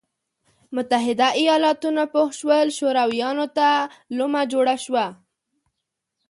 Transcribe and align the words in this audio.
متحده 0.75 1.27
ایالتونه 1.41 2.03
پوه 2.13 2.29
شول 2.39 2.67
شورویانو 2.77 3.45
ته 3.57 3.67
لومه 4.17 4.41
جوړه 4.51 4.75
شوه. 4.83 5.05